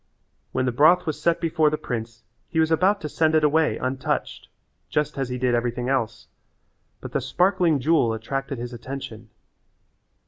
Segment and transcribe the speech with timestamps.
[0.51, 3.77] When the broth was set before the prince he was about to send it away
[3.77, 4.47] untouched,
[4.89, 6.27] just as he did everything else,
[7.01, 9.29] but the sparkling jewel attracted his attention.